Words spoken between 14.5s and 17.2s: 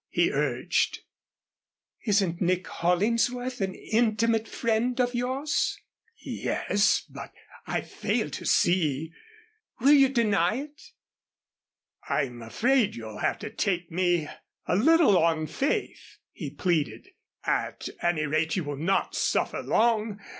a little on faith," he pleaded.